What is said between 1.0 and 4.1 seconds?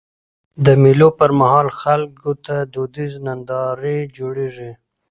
پر مهال خلکو ته دودیزي نندارې